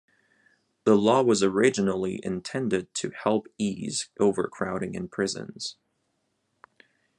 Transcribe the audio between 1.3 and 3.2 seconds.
originally intended to